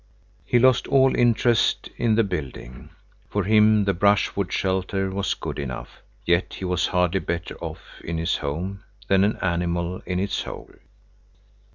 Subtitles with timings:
[0.43, 2.89] He lost all interest in the building.
[3.29, 6.01] For him the brushwood shelter was good enough.
[6.25, 10.71] Yet he was hardly better off in his home than an animal in its hole.